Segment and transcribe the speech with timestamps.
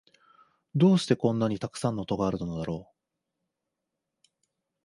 [0.73, 2.91] どうしてこんなにたくさん戸があるのだろ
[4.25, 4.29] う